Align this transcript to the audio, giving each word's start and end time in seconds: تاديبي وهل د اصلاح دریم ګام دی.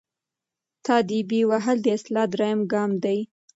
تاديبي 0.85 1.41
وهل 1.49 1.77
د 1.83 1.87
اصلاح 1.97 2.25
دریم 2.33 2.59
ګام 2.71 2.91
دی. 3.03 3.19